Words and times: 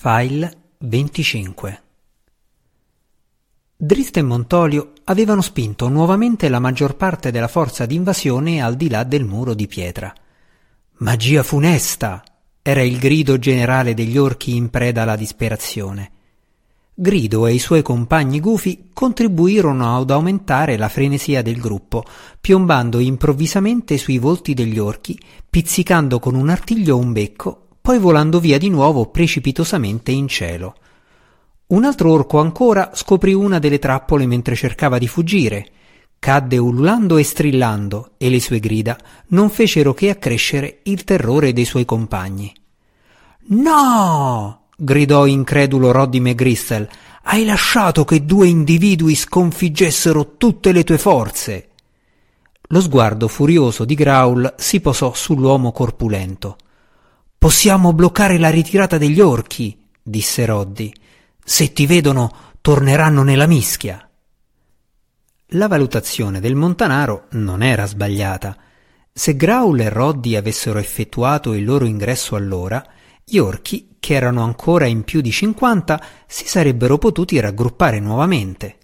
File 0.00 0.74
25 0.78 1.82
Drist 3.76 4.16
e 4.16 4.22
Montolio 4.22 4.92
avevano 5.02 5.40
spinto 5.40 5.88
nuovamente 5.88 6.48
la 6.48 6.60
maggior 6.60 6.94
parte 6.94 7.32
della 7.32 7.48
forza 7.48 7.84
d'invasione 7.84 8.62
al 8.62 8.76
di 8.76 8.88
là 8.88 9.02
del 9.02 9.24
muro 9.24 9.54
di 9.54 9.66
pietra. 9.66 10.14
Magia 10.98 11.42
funesta! 11.42 12.22
era 12.62 12.80
il 12.80 13.00
grido 13.00 13.40
generale 13.40 13.92
degli 13.92 14.16
orchi 14.16 14.54
in 14.54 14.70
preda 14.70 15.02
alla 15.02 15.16
disperazione. 15.16 16.12
Grido 16.94 17.48
e 17.48 17.54
i 17.54 17.58
suoi 17.58 17.82
compagni 17.82 18.38
gufi 18.38 18.90
contribuirono 18.92 19.98
ad 19.98 20.12
aumentare 20.12 20.76
la 20.76 20.88
frenesia 20.88 21.42
del 21.42 21.58
gruppo, 21.58 22.04
piombando 22.40 23.00
improvvisamente 23.00 23.98
sui 23.98 24.18
volti 24.18 24.54
degli 24.54 24.78
orchi, 24.78 25.20
pizzicando 25.50 26.20
con 26.20 26.36
un 26.36 26.50
artiglio 26.50 26.96
un 26.96 27.12
becco 27.12 27.62
poi 27.88 27.98
volando 27.98 28.38
via 28.38 28.58
di 28.58 28.68
nuovo 28.68 29.06
precipitosamente 29.06 30.10
in 30.10 30.28
cielo. 30.28 30.74
Un 31.68 31.84
altro 31.84 32.12
orco 32.12 32.38
ancora 32.38 32.90
scoprì 32.92 33.32
una 33.32 33.58
delle 33.58 33.78
trappole 33.78 34.26
mentre 34.26 34.54
cercava 34.54 34.98
di 34.98 35.08
fuggire. 35.08 35.66
Cadde 36.18 36.58
ululando 36.58 37.16
e 37.16 37.22
strillando 37.22 38.10
e 38.18 38.28
le 38.28 38.40
sue 38.40 38.60
grida 38.60 38.94
non 39.28 39.48
fecero 39.48 39.94
che 39.94 40.10
accrescere 40.10 40.80
il 40.82 41.02
terrore 41.04 41.54
dei 41.54 41.64
suoi 41.64 41.86
compagni. 41.86 42.52
No! 43.52 44.66
gridò 44.76 45.24
incredulo 45.24 45.90
Roddy 45.90 46.20
McGristel. 46.20 46.86
Hai 47.22 47.46
lasciato 47.46 48.04
che 48.04 48.22
due 48.22 48.48
individui 48.48 49.14
sconfiggessero 49.14 50.36
tutte 50.36 50.72
le 50.72 50.84
tue 50.84 50.98
forze. 50.98 51.68
Lo 52.68 52.82
sguardo 52.82 53.28
furioso 53.28 53.86
di 53.86 53.94
Graul 53.94 54.56
si 54.58 54.78
posò 54.80 55.14
sull'uomo 55.14 55.72
corpulento. 55.72 56.58
Possiamo 57.38 57.92
bloccare 57.92 58.36
la 58.36 58.50
ritirata 58.50 58.98
degli 58.98 59.20
orchi, 59.20 59.78
disse 60.02 60.44
Roddy. 60.44 60.92
Se 61.44 61.72
ti 61.72 61.86
vedono, 61.86 62.32
torneranno 62.60 63.22
nella 63.22 63.46
mischia. 63.46 64.10
La 65.52 65.68
valutazione 65.68 66.40
del 66.40 66.56
Montanaro 66.56 67.26
non 67.30 67.62
era 67.62 67.86
sbagliata. 67.86 68.56
Se 69.12 69.36
Graul 69.36 69.78
e 69.78 69.88
Roddy 69.88 70.34
avessero 70.34 70.80
effettuato 70.80 71.54
il 71.54 71.64
loro 71.64 71.84
ingresso 71.84 72.34
allora, 72.34 72.84
gli 73.24 73.38
orchi, 73.38 73.94
che 74.00 74.14
erano 74.14 74.42
ancora 74.42 74.86
in 74.86 75.04
più 75.04 75.20
di 75.20 75.30
cinquanta, 75.30 76.02
si 76.26 76.48
sarebbero 76.48 76.98
potuti 76.98 77.38
raggruppare 77.38 78.00
nuovamente. 78.00 78.78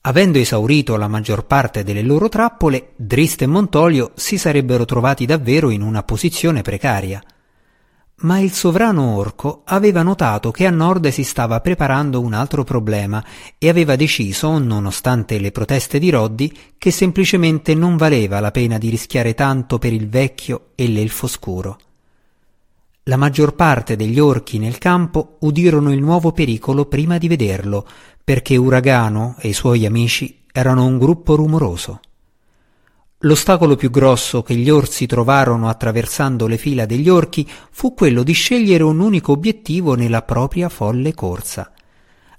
Avendo 0.00 0.38
esaurito 0.38 0.96
la 0.96 1.08
maggior 1.08 1.44
parte 1.44 1.84
delle 1.84 2.02
loro 2.02 2.30
trappole, 2.30 2.92
Drist 2.96 3.42
e 3.42 3.46
Montolio 3.46 4.12
si 4.14 4.38
sarebbero 4.38 4.86
trovati 4.86 5.26
davvero 5.26 5.68
in 5.68 5.82
una 5.82 6.02
posizione 6.02 6.62
precaria 6.62 7.22
ma 8.20 8.38
il 8.38 8.52
sovrano 8.52 9.16
orco 9.16 9.62
aveva 9.64 10.02
notato 10.02 10.50
che 10.50 10.66
a 10.66 10.70
nord 10.70 11.08
si 11.08 11.22
stava 11.22 11.60
preparando 11.60 12.20
un 12.20 12.32
altro 12.32 12.64
problema 12.64 13.24
e 13.56 13.68
aveva 13.68 13.96
deciso, 13.96 14.58
nonostante 14.58 15.38
le 15.38 15.52
proteste 15.52 15.98
di 15.98 16.10
Roddy, 16.10 16.52
che 16.76 16.90
semplicemente 16.90 17.74
non 17.74 17.96
valeva 17.96 18.40
la 18.40 18.50
pena 18.50 18.76
di 18.76 18.90
rischiare 18.90 19.34
tanto 19.34 19.78
per 19.78 19.92
il 19.92 20.08
vecchio 20.08 20.70
e 20.74 20.88
l'elfo 20.88 21.26
scuro. 21.26 21.78
La 23.04 23.16
maggior 23.16 23.54
parte 23.54 23.96
degli 23.96 24.18
orchi 24.18 24.58
nel 24.58 24.78
campo 24.78 25.36
udirono 25.40 25.92
il 25.92 26.00
nuovo 26.00 26.32
pericolo 26.32 26.84
prima 26.84 27.16
di 27.16 27.28
vederlo, 27.28 27.86
perché 28.22 28.56
Uragano 28.56 29.36
e 29.38 29.48
i 29.48 29.52
suoi 29.54 29.86
amici 29.86 30.42
erano 30.52 30.84
un 30.84 30.98
gruppo 30.98 31.34
rumoroso. 31.34 32.00
L'ostacolo 33.24 33.76
più 33.76 33.90
grosso 33.90 34.42
che 34.42 34.54
gli 34.54 34.70
orsi 34.70 35.04
trovarono 35.04 35.68
attraversando 35.68 36.46
le 36.46 36.56
fila 36.56 36.86
degli 36.86 37.10
orchi 37.10 37.46
fu 37.70 37.92
quello 37.92 38.22
di 38.22 38.32
scegliere 38.32 38.82
un 38.82 38.98
unico 38.98 39.32
obiettivo 39.32 39.94
nella 39.94 40.22
propria 40.22 40.70
folle 40.70 41.12
corsa. 41.12 41.70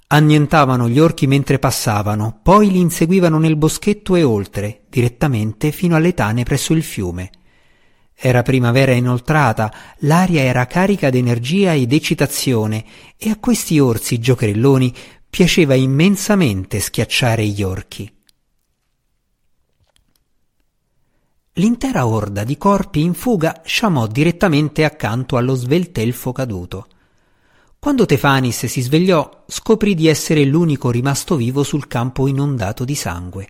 Annientavano 0.08 0.90
gli 0.90 0.98
orchi 0.98 1.28
mentre 1.28 1.60
passavano, 1.60 2.40
poi 2.42 2.72
li 2.72 2.80
inseguivano 2.80 3.38
nel 3.38 3.58
boschetto 3.58 4.16
e 4.16 4.24
oltre, 4.24 4.82
direttamente 4.90 5.72
fino 5.72 5.96
alle 5.96 6.16
tane 6.16 6.42
presso 6.44 6.74
il 6.74 6.82
fiume. 6.82 7.30
Era 8.16 8.42
primavera 8.42 8.92
inoltrata, 8.92 9.72
l'aria 10.00 10.42
era 10.42 10.66
carica 10.66 11.12
d'energia 11.12 11.76
ed 11.76 11.94
eccitazione, 11.94 12.84
e 13.18 13.30
a 13.30 13.38
questi 13.38 13.78
orsi 13.78 14.18
giocherelloni 14.18 14.92
piaceva 15.30 15.76
immensamente 15.76 16.80
schiacciare 16.80 17.46
gli 17.46 17.62
orchi. 17.62 18.12
L'intera 21.56 22.08
orda 22.08 22.46
di 22.46 22.58
corpi 22.58 23.02
in 23.02 23.14
fuga 23.14 23.62
sciamò 23.66 24.08
direttamente 24.08 24.86
accanto 24.86 25.36
allo 25.36 25.54
sveltelfo 25.54 26.32
caduto. 26.32 26.88
Quando 27.78 28.06
Tefanis 28.06 28.68
si 28.68 28.80
svegliò, 28.80 29.44
scoprì 29.48 29.94
di 29.94 30.08
essere 30.08 30.46
l'unico 30.46 30.90
rimasto 30.92 31.36
vivo 31.36 31.64
sul 31.64 31.88
campo 31.88 32.28
inondato 32.28 32.86
di 32.86 32.96
sangue. 32.96 33.50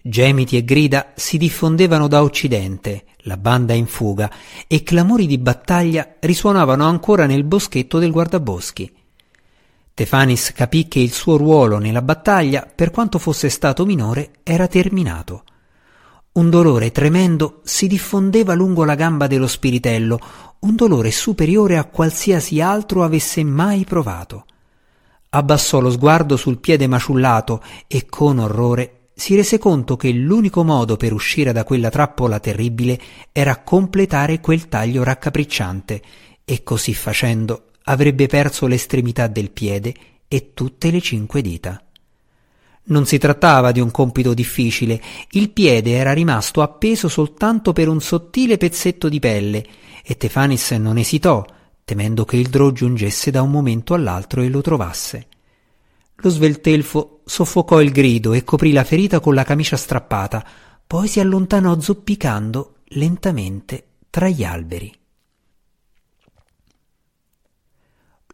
Gemiti 0.00 0.56
e 0.56 0.62
grida 0.62 1.14
si 1.16 1.36
diffondevano 1.36 2.06
da 2.06 2.22
occidente, 2.22 3.06
la 3.22 3.36
banda 3.36 3.72
in 3.72 3.86
fuga, 3.86 4.30
e 4.68 4.84
clamori 4.84 5.26
di 5.26 5.38
battaglia 5.38 6.14
risuonavano 6.20 6.86
ancora 6.86 7.26
nel 7.26 7.42
boschetto 7.42 7.98
del 7.98 8.12
guardaboschi. 8.12 8.94
Tefanis 9.94 10.52
capì 10.52 10.86
che 10.86 11.00
il 11.00 11.10
suo 11.10 11.36
ruolo 11.36 11.78
nella 11.78 12.02
battaglia, 12.02 12.70
per 12.72 12.92
quanto 12.92 13.18
fosse 13.18 13.48
stato 13.48 13.84
minore, 13.84 14.30
era 14.44 14.68
terminato. 14.68 15.42
Un 16.36 16.50
dolore 16.50 16.92
tremendo 16.92 17.60
si 17.64 17.86
diffondeva 17.86 18.52
lungo 18.52 18.84
la 18.84 18.94
gamba 18.94 19.26
dello 19.26 19.46
spiritello, 19.46 20.20
un 20.60 20.74
dolore 20.74 21.10
superiore 21.10 21.78
a 21.78 21.84
qualsiasi 21.84 22.60
altro 22.60 23.02
avesse 23.04 23.42
mai 23.42 23.84
provato. 23.84 24.44
Abbassò 25.30 25.80
lo 25.80 25.90
sguardo 25.90 26.36
sul 26.36 26.58
piede 26.58 26.86
maciullato 26.86 27.62
e 27.86 28.04
con 28.04 28.38
orrore 28.38 29.08
si 29.14 29.34
rese 29.34 29.56
conto 29.56 29.96
che 29.96 30.10
l'unico 30.12 30.62
modo 30.62 30.98
per 30.98 31.14
uscire 31.14 31.52
da 31.52 31.64
quella 31.64 31.88
trappola 31.88 32.38
terribile 32.38 33.00
era 33.32 33.62
completare 33.62 34.38
quel 34.40 34.68
taglio 34.68 35.02
raccapricciante 35.04 36.02
e 36.44 36.62
così 36.62 36.92
facendo 36.92 37.70
avrebbe 37.84 38.26
perso 38.26 38.66
l'estremità 38.66 39.26
del 39.26 39.50
piede 39.50 39.94
e 40.28 40.52
tutte 40.52 40.90
le 40.90 41.00
cinque 41.00 41.40
dita. 41.40 41.80
Non 42.88 43.04
si 43.04 43.18
trattava 43.18 43.72
di 43.72 43.80
un 43.80 43.90
compito 43.90 44.32
difficile, 44.32 45.02
il 45.30 45.50
piede 45.50 45.92
era 45.92 46.12
rimasto 46.12 46.62
appeso 46.62 47.08
soltanto 47.08 47.72
per 47.72 47.88
un 47.88 48.00
sottile 48.00 48.58
pezzetto 48.58 49.08
di 49.08 49.18
pelle, 49.18 49.66
e 50.04 50.16
Tefanis 50.16 50.70
non 50.72 50.96
esitò, 50.96 51.44
temendo 51.84 52.24
che 52.24 52.36
il 52.36 52.48
drò 52.48 52.70
giungesse 52.70 53.32
da 53.32 53.42
un 53.42 53.50
momento 53.50 53.94
all'altro 53.94 54.40
e 54.42 54.48
lo 54.48 54.60
trovasse. 54.60 55.26
Lo 56.16 56.30
sveltelfo 56.30 57.22
soffocò 57.24 57.80
il 57.80 57.90
grido 57.90 58.32
e 58.32 58.44
coprì 58.44 58.72
la 58.72 58.84
ferita 58.84 59.18
con 59.18 59.34
la 59.34 59.44
camicia 59.44 59.76
strappata, 59.76 60.46
poi 60.86 61.08
si 61.08 61.18
allontanò 61.18 61.78
zoppicando 61.80 62.76
lentamente 62.90 63.86
tra 64.10 64.28
gli 64.28 64.44
alberi. 64.44 64.94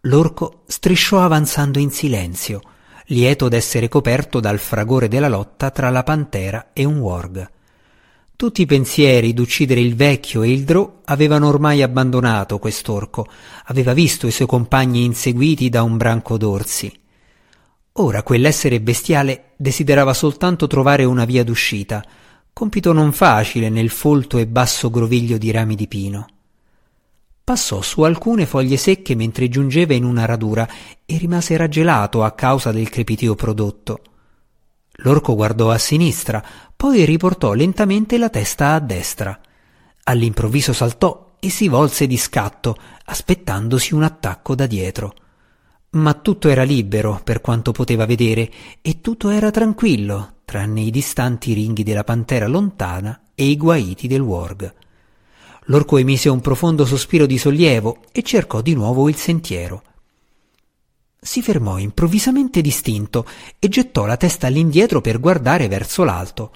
L'orco 0.02 0.62
strisciò 0.66 1.20
avanzando 1.20 1.78
in 1.78 1.90
silenzio, 1.90 2.60
lieto 3.06 3.48
d'essere 3.48 3.88
coperto 3.88 4.40
dal 4.40 4.58
fragore 4.58 5.08
della 5.08 5.28
lotta 5.28 5.70
tra 5.70 5.90
la 5.90 6.02
pantera 6.02 6.70
e 6.72 6.84
un 6.84 6.98
warg. 6.98 7.50
Tutti 8.36 8.62
i 8.62 8.66
pensieri 8.66 9.34
d'uccidere 9.34 9.80
il 9.80 9.94
vecchio 9.94 10.42
e 10.42 10.50
il 10.50 10.64
drò 10.64 11.00
avevano 11.04 11.46
ormai 11.46 11.82
abbandonato 11.82 12.58
quest'orco, 12.58 13.26
aveva 13.66 13.92
visto 13.92 14.26
i 14.26 14.32
suoi 14.32 14.48
compagni 14.48 15.04
inseguiti 15.04 15.68
da 15.68 15.82
un 15.82 15.96
branco 15.96 16.36
d'orsi. 16.36 16.92
Ora 17.96 18.22
quell'essere 18.22 18.80
bestiale 18.80 19.52
desiderava 19.56 20.14
soltanto 20.14 20.66
trovare 20.66 21.04
una 21.04 21.24
via 21.24 21.44
d'uscita, 21.44 22.04
compito 22.52 22.92
non 22.92 23.12
facile 23.12 23.68
nel 23.68 23.90
folto 23.90 24.38
e 24.38 24.46
basso 24.46 24.90
groviglio 24.90 25.38
di 25.38 25.50
rami 25.50 25.74
di 25.74 25.86
pino. 25.86 26.26
Passò 27.44 27.82
su 27.82 28.02
alcune 28.02 28.46
foglie 28.46 28.76
secche 28.76 29.16
mentre 29.16 29.48
giungeva 29.48 29.94
in 29.94 30.04
una 30.04 30.24
radura 30.24 30.68
e 31.04 31.16
rimase 31.18 31.56
raggelato 31.56 32.22
a 32.22 32.32
causa 32.32 32.70
del 32.70 32.88
crepitio 32.88 33.34
prodotto. 33.34 34.00
L'orco 34.96 35.34
guardò 35.34 35.70
a 35.70 35.78
sinistra, 35.78 36.44
poi 36.76 37.04
riportò 37.04 37.52
lentamente 37.54 38.16
la 38.16 38.28
testa 38.28 38.74
a 38.74 38.80
destra. 38.80 39.38
All'improvviso 40.04 40.72
saltò 40.72 41.34
e 41.40 41.50
si 41.50 41.66
volse 41.66 42.06
di 42.06 42.16
scatto, 42.16 42.76
aspettandosi 43.06 43.94
un 43.94 44.04
attacco 44.04 44.54
da 44.54 44.66
dietro. 44.66 45.14
Ma 45.90 46.14
tutto 46.14 46.48
era 46.48 46.62
libero 46.62 47.20
per 47.24 47.40
quanto 47.40 47.72
poteva 47.72 48.06
vedere 48.06 48.50
e 48.80 49.00
tutto 49.00 49.30
era 49.30 49.50
tranquillo, 49.50 50.36
tranne 50.44 50.82
i 50.82 50.90
distanti 50.90 51.52
ringhi 51.54 51.82
della 51.82 52.04
pantera 52.04 52.46
lontana 52.46 53.20
e 53.34 53.46
i 53.46 53.56
guaiti 53.56 54.06
del 54.06 54.20
warg. 54.20 54.74
L'orco 55.66 55.96
emise 55.96 56.28
un 56.28 56.40
profondo 56.40 56.84
sospiro 56.84 57.26
di 57.26 57.38
sollievo 57.38 57.98
e 58.10 58.22
cercò 58.22 58.60
di 58.60 58.74
nuovo 58.74 59.08
il 59.08 59.16
sentiero. 59.16 59.82
Si 61.20 61.40
fermò 61.40 61.78
improvvisamente 61.78 62.60
distinto 62.60 63.24
e 63.60 63.68
gettò 63.68 64.04
la 64.04 64.16
testa 64.16 64.48
all'indietro 64.48 65.00
per 65.00 65.20
guardare 65.20 65.68
verso 65.68 66.02
l'alto. 66.02 66.50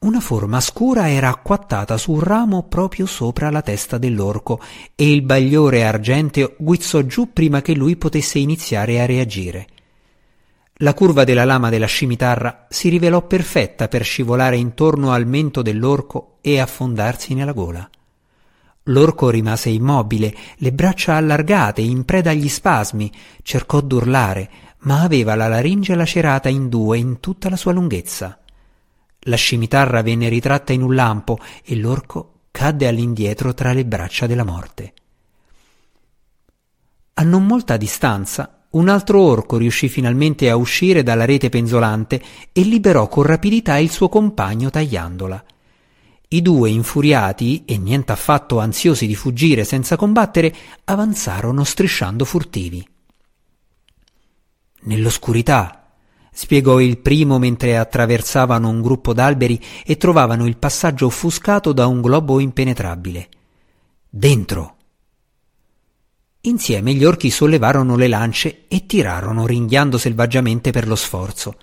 Una 0.00 0.20
forma 0.20 0.60
scura 0.60 1.08
era 1.08 1.30
acquattata 1.30 1.96
su 1.96 2.12
un 2.12 2.20
ramo 2.20 2.64
proprio 2.64 3.06
sopra 3.06 3.50
la 3.50 3.62
testa 3.62 3.96
dell'orco 3.96 4.60
e 4.94 5.10
il 5.10 5.22
bagliore 5.22 5.86
argenteo 5.86 6.54
guizzò 6.58 7.00
giù 7.00 7.32
prima 7.32 7.62
che 7.62 7.74
lui 7.74 7.96
potesse 7.96 8.38
iniziare 8.38 9.00
a 9.00 9.06
reagire. 9.06 9.68
La 10.78 10.92
curva 10.92 11.24
della 11.24 11.46
lama 11.46 11.70
della 11.70 11.86
scimitarra 11.86 12.66
si 12.68 12.90
rivelò 12.90 13.26
perfetta 13.26 13.88
per 13.88 14.04
scivolare 14.04 14.58
intorno 14.58 15.12
al 15.12 15.26
mento 15.26 15.62
dell'orco 15.62 16.36
e 16.42 16.60
affondarsi 16.60 17.32
nella 17.32 17.52
gola. 17.52 17.88
L'orco 18.88 19.30
rimase 19.30 19.70
immobile, 19.70 20.34
le 20.56 20.72
braccia 20.72 21.16
allargate, 21.16 21.80
in 21.80 22.04
preda 22.04 22.30
agli 22.30 22.48
spasmi, 22.48 23.10
cercò 23.42 23.80
d'urlare, 23.80 24.50
ma 24.80 25.00
aveva 25.00 25.34
la 25.34 25.48
laringe 25.48 25.94
lacerata 25.94 26.50
in 26.50 26.68
due 26.68 26.98
in 26.98 27.18
tutta 27.18 27.48
la 27.48 27.56
sua 27.56 27.72
lunghezza. 27.72 28.38
La 29.20 29.36
scimitarra 29.36 30.02
venne 30.02 30.28
ritratta 30.28 30.74
in 30.74 30.82
un 30.82 30.94
lampo 30.94 31.38
e 31.64 31.76
l'orco 31.76 32.32
cadde 32.50 32.86
all'indietro 32.86 33.54
tra 33.54 33.72
le 33.72 33.86
braccia 33.86 34.26
della 34.26 34.44
morte. 34.44 34.92
A 37.14 37.22
non 37.22 37.46
molta 37.46 37.78
distanza, 37.78 38.66
un 38.70 38.88
altro 38.90 39.22
orco 39.22 39.56
riuscì 39.56 39.88
finalmente 39.88 40.50
a 40.50 40.56
uscire 40.56 41.02
dalla 41.02 41.24
rete 41.24 41.48
penzolante 41.48 42.20
e 42.52 42.60
liberò 42.62 43.08
con 43.08 43.22
rapidità 43.22 43.78
il 43.78 43.90
suo 43.90 44.10
compagno 44.10 44.68
tagliandola. 44.68 45.44
I 46.28 46.42
due, 46.42 46.70
infuriati 46.70 47.64
e 47.64 47.78
niente 47.78 48.12
affatto 48.12 48.58
ansiosi 48.58 49.06
di 49.06 49.14
fuggire 49.14 49.64
senza 49.64 49.96
combattere, 49.96 50.54
avanzarono 50.84 51.64
strisciando 51.64 52.24
furtivi. 52.24 52.86
Nell'oscurità 54.82 55.92
spiegò 56.32 56.80
il 56.80 56.98
primo 56.98 57.38
mentre 57.38 57.78
attraversavano 57.78 58.68
un 58.68 58.82
gruppo 58.82 59.14
d'alberi 59.14 59.60
e 59.84 59.96
trovavano 59.96 60.46
il 60.46 60.56
passaggio 60.56 61.06
offuscato 61.06 61.72
da 61.72 61.86
un 61.86 62.00
globo 62.00 62.40
impenetrabile. 62.40 63.28
Dentro. 64.10 64.76
Insieme 66.42 66.92
gli 66.92 67.04
orchi 67.04 67.30
sollevarono 67.30 67.96
le 67.96 68.08
lance 68.08 68.64
e 68.68 68.84
tirarono 68.84 69.46
ringhiando 69.46 69.96
selvaggiamente 69.96 70.72
per 70.72 70.86
lo 70.86 70.96
sforzo. 70.96 71.56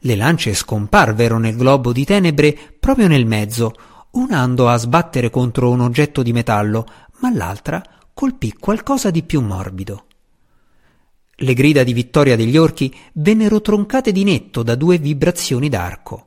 Le 0.00 0.16
lance 0.16 0.52
scomparvero 0.52 1.38
nel 1.38 1.56
globo 1.56 1.92
di 1.92 2.04
tenebre 2.04 2.56
proprio 2.78 3.08
nel 3.08 3.24
mezzo, 3.24 3.74
una 4.10 4.38
andò 4.40 4.68
a 4.68 4.76
sbattere 4.76 5.30
contro 5.30 5.70
un 5.70 5.80
oggetto 5.80 6.22
di 6.22 6.32
metallo, 6.32 6.86
ma 7.20 7.32
l'altra 7.32 7.82
colpì 8.14 8.52
qualcosa 8.52 9.10
di 9.10 9.22
più 9.22 9.40
morbido. 9.40 10.04
Le 11.40 11.54
grida 11.54 11.84
di 11.84 11.92
vittoria 11.92 12.34
degli 12.34 12.56
orchi 12.56 12.92
vennero 13.12 13.60
troncate 13.60 14.10
di 14.10 14.24
netto 14.24 14.62
da 14.64 14.74
due 14.74 14.98
vibrazioni 14.98 15.68
d'arco. 15.68 16.24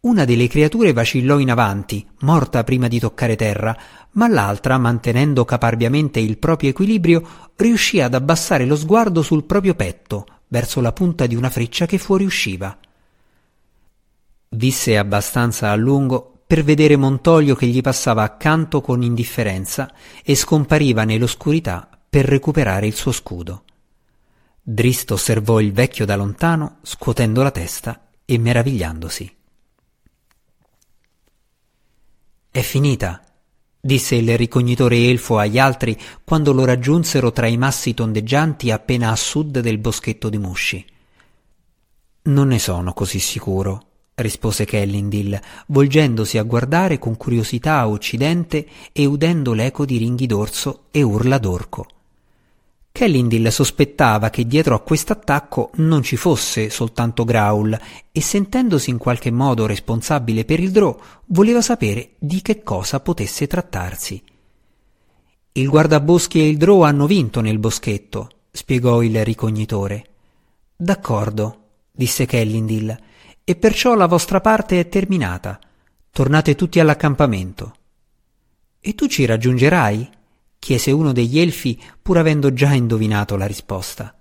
Una 0.00 0.24
delle 0.24 0.48
creature 0.48 0.94
vacillò 0.94 1.38
in 1.38 1.50
avanti, 1.50 2.06
morta 2.20 2.64
prima 2.64 2.88
di 2.88 2.98
toccare 2.98 3.36
terra, 3.36 3.76
ma 4.12 4.28
l'altra, 4.28 4.78
mantenendo 4.78 5.44
caparbiamente 5.44 6.20
il 6.20 6.38
proprio 6.38 6.70
equilibrio, 6.70 7.22
riuscì 7.56 8.00
ad 8.00 8.14
abbassare 8.14 8.64
lo 8.64 8.76
sguardo 8.76 9.20
sul 9.20 9.44
proprio 9.44 9.74
petto, 9.74 10.26
verso 10.48 10.80
la 10.80 10.92
punta 10.92 11.26
di 11.26 11.34
una 11.34 11.50
freccia 11.50 11.84
che 11.84 11.98
fuoriusciva. 11.98 12.78
Visse 14.48 14.96
abbastanza 14.96 15.70
a 15.70 15.76
lungo 15.76 16.29
per 16.50 16.64
vedere 16.64 16.96
Montoglio 16.96 17.54
che 17.54 17.68
gli 17.68 17.80
passava 17.80 18.24
accanto 18.24 18.80
con 18.80 19.04
indifferenza 19.04 19.94
e 20.24 20.34
scompariva 20.34 21.04
nell'oscurità 21.04 21.88
per 22.10 22.24
recuperare 22.24 22.88
il 22.88 22.94
suo 22.94 23.12
scudo. 23.12 23.62
Drist 24.60 25.12
osservò 25.12 25.60
il 25.60 25.72
vecchio 25.72 26.04
da 26.04 26.16
lontano, 26.16 26.78
scuotendo 26.82 27.44
la 27.44 27.52
testa 27.52 28.08
e 28.24 28.36
meravigliandosi. 28.36 29.36
È 32.50 32.60
finita, 32.62 33.24
disse 33.80 34.16
il 34.16 34.36
ricognitore 34.36 35.08
elfo 35.08 35.38
agli 35.38 35.60
altri 35.60 35.96
quando 36.24 36.52
lo 36.52 36.64
raggiunsero 36.64 37.30
tra 37.30 37.46
i 37.46 37.56
massi 37.56 37.94
tondeggianti 37.94 38.72
appena 38.72 39.12
a 39.12 39.16
sud 39.16 39.60
del 39.60 39.78
boschetto 39.78 40.28
di 40.28 40.38
musci. 40.38 40.84
Non 42.22 42.48
ne 42.48 42.58
sono 42.58 42.92
così 42.92 43.20
sicuro, 43.20 43.89
rispose 44.20 44.64
Kellindil, 44.64 45.40
volgendosi 45.66 46.38
a 46.38 46.42
guardare 46.42 46.98
con 46.98 47.16
curiosità 47.16 47.78
a 47.78 47.88
occidente 47.88 48.66
e 48.92 49.04
udendo 49.04 49.52
l'eco 49.52 49.84
di 49.84 49.96
ringhi 49.96 50.26
d'orso 50.26 50.84
e 50.90 51.02
urla 51.02 51.38
d'orco. 51.38 51.86
Kellindil 52.92 53.50
sospettava 53.52 54.30
che 54.30 54.46
dietro 54.46 54.74
a 54.74 54.80
quest'attacco 54.80 55.70
non 55.76 56.02
ci 56.02 56.16
fosse 56.16 56.70
soltanto 56.70 57.24
Graul 57.24 57.78
e 58.10 58.20
sentendosi 58.20 58.90
in 58.90 58.98
qualche 58.98 59.30
modo 59.30 59.66
responsabile 59.66 60.44
per 60.44 60.60
il 60.60 60.70
Drò, 60.70 60.96
voleva 61.26 61.62
sapere 61.62 62.10
di 62.18 62.42
che 62.42 62.62
cosa 62.62 63.00
potesse 63.00 63.46
trattarsi. 63.46 64.22
Il 65.52 65.68
guardaboschi 65.68 66.40
e 66.40 66.48
il 66.48 66.56
Drò 66.56 66.82
hanno 66.82 67.06
vinto 67.06 67.40
nel 67.40 67.58
boschetto, 67.58 68.28
spiegò 68.50 69.02
il 69.02 69.24
ricognitore. 69.24 70.04
D'accordo, 70.76 71.58
disse 71.92 72.26
Kellindil, 72.26 72.98
e 73.50 73.56
perciò 73.56 73.96
la 73.96 74.06
vostra 74.06 74.40
parte 74.40 74.78
è 74.78 74.88
terminata. 74.88 75.58
Tornate 76.12 76.54
tutti 76.54 76.78
all'accampamento. 76.78 77.74
E 78.78 78.94
tu 78.94 79.08
ci 79.08 79.24
raggiungerai? 79.24 80.08
chiese 80.56 80.92
uno 80.92 81.10
degli 81.10 81.40
elfi 81.40 81.76
pur 82.00 82.18
avendo 82.18 82.52
già 82.52 82.72
indovinato 82.74 83.36
la 83.36 83.46
risposta. 83.46 84.14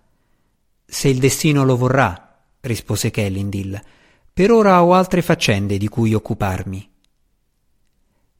Se 0.84 1.10
il 1.10 1.20
destino 1.20 1.64
lo 1.64 1.78
vorrà, 1.78 2.40
rispose 2.62 3.12
Kellindil, 3.12 3.80
per 4.34 4.50
ora 4.50 4.84
ho 4.84 4.94
altre 4.96 5.22
faccende 5.22 5.78
di 5.78 5.88
cui 5.88 6.16
occuparmi. 6.16 6.90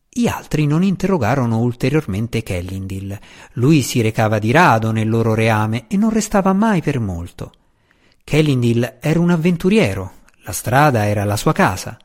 Gli 0.10 0.26
altri 0.26 0.66
non 0.66 0.82
interrogarono 0.82 1.60
ulteriormente 1.60 2.42
Kellindil. 2.42 3.16
Lui 3.54 3.84
si 3.84 4.02
recava 4.02 4.40
di 4.40 4.50
rado 4.50 4.90
nel 4.90 5.08
loro 5.08 5.36
reame 5.36 5.86
e 5.88 5.98
non 5.98 6.10
restava 6.10 6.52
mai 6.54 6.82
per 6.82 7.00
molto. 7.00 7.52
Kellindil 8.24 8.98
era 9.00 9.20
un 9.20 9.30
avventuriero, 9.30 10.14
la 10.50 10.52
strada 10.52 11.06
era 11.06 11.26
la 11.26 11.38
sua 11.38 11.54
casa. 11.54 11.96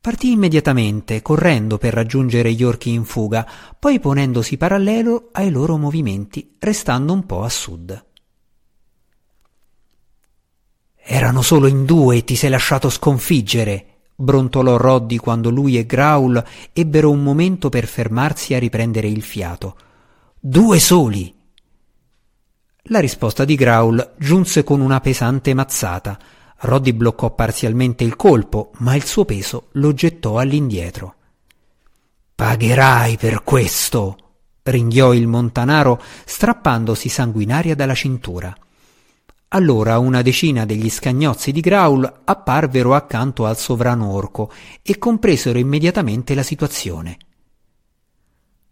Partì 0.00 0.30
immediatamente, 0.30 1.20
correndo 1.20 1.78
per 1.78 1.92
raggiungere 1.92 2.52
gli 2.52 2.62
orchi 2.62 2.90
in 2.90 3.04
fuga, 3.04 3.48
poi 3.76 3.98
ponendosi 3.98 4.56
parallelo 4.56 5.30
ai 5.32 5.50
loro 5.50 5.76
movimenti, 5.76 6.56
restando 6.60 7.12
un 7.12 7.26
po' 7.26 7.42
a 7.42 7.48
sud. 7.48 8.04
Erano 10.96 11.42
solo 11.42 11.66
in 11.66 11.84
due 11.84 12.18
e 12.18 12.24
ti 12.24 12.36
sei 12.36 12.50
lasciato 12.50 12.88
sconfiggere, 12.88 13.86
brontolò 14.14 14.76
Roddy 14.76 15.16
quando 15.16 15.50
lui 15.50 15.76
e 15.76 15.84
Graul 15.84 16.42
ebbero 16.72 17.10
un 17.10 17.20
momento 17.20 17.68
per 17.68 17.86
fermarsi 17.86 18.54
a 18.54 18.60
riprendere 18.60 19.08
il 19.08 19.22
fiato. 19.22 19.76
Due 20.38 20.78
soli! 20.78 21.34
La 22.86 23.00
risposta 23.00 23.44
di 23.44 23.56
Graul 23.56 24.14
giunse 24.18 24.62
con 24.62 24.80
una 24.80 25.00
pesante 25.00 25.52
mazzata. 25.54 26.18
Roddy 26.64 26.92
bloccò 26.92 27.34
parzialmente 27.34 28.04
il 28.04 28.14
colpo, 28.14 28.70
ma 28.78 28.94
il 28.94 29.04
suo 29.04 29.24
peso 29.24 29.68
lo 29.72 29.92
gettò 29.94 30.38
all'indietro. 30.38 31.14
Pagherai 32.34 33.16
per 33.16 33.42
questo! 33.42 34.16
ringhiò 34.62 35.12
il 35.12 35.26
montanaro, 35.26 36.00
strappandosi 36.24 37.08
sanguinaria 37.08 37.74
dalla 37.74 37.94
cintura. 37.94 38.56
Allora 39.48 39.98
una 39.98 40.22
decina 40.22 40.64
degli 40.64 40.88
scagnozzi 40.88 41.50
di 41.50 41.60
Graul 41.60 42.20
apparvero 42.24 42.94
accanto 42.94 43.44
al 43.44 43.58
sovrano 43.58 44.12
orco 44.12 44.52
e 44.82 44.98
compresero 44.98 45.58
immediatamente 45.58 46.34
la 46.34 46.44
situazione. 46.44 47.18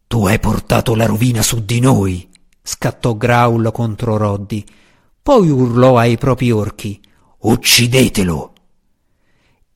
Tu 0.06 0.26
hai 0.26 0.38
portato 0.38 0.94
la 0.94 1.06
rovina 1.06 1.42
su 1.42 1.64
di 1.64 1.80
noi! 1.80 2.28
scattò 2.62 3.16
Graul 3.16 3.70
contro 3.72 4.16
Roddy. 4.16 4.64
Poi 5.20 5.50
urlò 5.50 5.98
ai 5.98 6.16
propri 6.16 6.52
orchi. 6.52 7.00
Uccidetelo! 7.42 8.52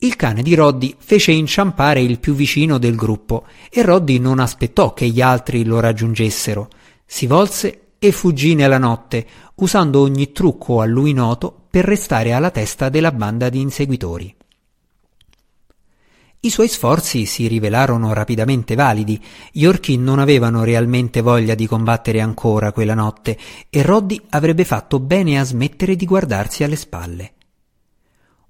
Il 0.00 0.16
cane 0.16 0.42
di 0.42 0.54
Roddy 0.54 0.96
fece 0.98 1.32
inciampare 1.32 2.02
il 2.02 2.18
più 2.18 2.34
vicino 2.34 2.76
del 2.76 2.94
gruppo 2.94 3.46
e 3.70 3.80
Roddy 3.80 4.18
non 4.18 4.38
aspettò 4.38 4.92
che 4.92 5.08
gli 5.08 5.22
altri 5.22 5.64
lo 5.64 5.80
raggiungessero. 5.80 6.68
Si 7.06 7.26
volse 7.26 7.92
e 7.98 8.12
fuggì 8.12 8.54
nella 8.54 8.76
notte, 8.76 9.26
usando 9.54 10.02
ogni 10.02 10.30
trucco 10.30 10.82
a 10.82 10.84
lui 10.84 11.14
noto 11.14 11.68
per 11.70 11.86
restare 11.86 12.34
alla 12.34 12.50
testa 12.50 12.90
della 12.90 13.12
banda 13.12 13.48
di 13.48 13.62
inseguitori. 13.62 14.36
I 16.40 16.50
suoi 16.50 16.68
sforzi 16.68 17.24
si 17.24 17.46
rivelarono 17.46 18.12
rapidamente 18.12 18.74
validi. 18.74 19.18
Gli 19.50 19.64
orchi 19.64 19.96
non 19.96 20.18
avevano 20.18 20.64
realmente 20.64 21.22
voglia 21.22 21.54
di 21.54 21.66
combattere 21.66 22.20
ancora 22.20 22.72
quella 22.72 22.92
notte 22.92 23.38
e 23.70 23.80
Roddy 23.80 24.20
avrebbe 24.28 24.66
fatto 24.66 25.00
bene 25.00 25.38
a 25.38 25.44
smettere 25.44 25.96
di 25.96 26.04
guardarsi 26.04 26.62
alle 26.62 26.76
spalle 26.76 27.32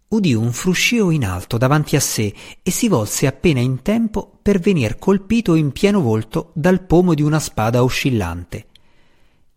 udì 0.08 0.34
un 0.34 0.52
fruscio 0.52 1.10
in 1.10 1.24
alto 1.24 1.58
davanti 1.58 1.96
a 1.96 2.00
sé 2.00 2.32
e 2.62 2.70
si 2.70 2.88
volse 2.88 3.26
appena 3.26 3.60
in 3.60 3.82
tempo 3.82 4.38
per 4.40 4.58
venir 4.58 4.98
colpito 4.98 5.54
in 5.54 5.72
pieno 5.72 6.00
volto 6.00 6.50
dal 6.54 6.84
pomo 6.84 7.14
di 7.14 7.22
una 7.22 7.40
spada 7.40 7.82
oscillante. 7.82 8.66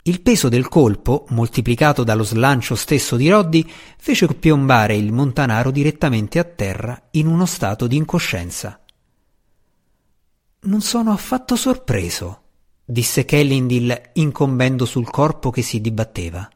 Il 0.03 0.21
peso 0.21 0.47
del 0.47 0.69
colpo, 0.69 1.25
moltiplicato 1.29 2.05
dallo 2.05 2.23
slancio 2.23 2.75
stesso 2.75 3.17
di 3.17 3.29
Roddy, 3.29 3.69
fece 3.97 4.25
piombare 4.27 4.95
il 4.95 5.11
montanaro 5.11 5.69
direttamente 5.69 6.39
a 6.39 6.45
terra 6.45 7.09
in 7.11 7.27
uno 7.27 7.45
stato 7.45 7.87
di 7.87 7.97
incoscienza. 7.97 8.79
Non 10.59 10.81
sono 10.81 11.11
affatto 11.11 11.57
sorpreso, 11.57 12.41
disse 12.85 13.25
Kellindil 13.25 14.11
incombendo 14.13 14.85
sul 14.85 15.09
corpo 15.09 15.49
che 15.49 15.61
si 15.61 15.81
dibatteva. 15.81 16.49